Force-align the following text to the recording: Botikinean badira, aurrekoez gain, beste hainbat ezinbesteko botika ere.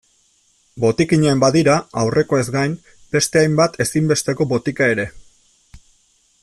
Botikinean 0.85 1.43
badira, 1.43 1.75
aurrekoez 2.05 2.45
gain, 2.57 2.73
beste 3.17 3.43
hainbat 3.43 3.79
ezinbesteko 3.87 4.49
botika 4.55 4.93
ere. 4.95 5.11